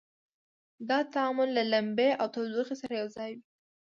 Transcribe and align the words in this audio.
دا 0.89 0.99
تعامل 1.13 1.49
له 1.57 1.63
لمبې 1.73 2.09
او 2.21 2.25
تودوخې 2.33 2.75
سره 2.81 2.93
یو 3.01 3.07
ځای 3.17 3.29
وي. 3.37 3.41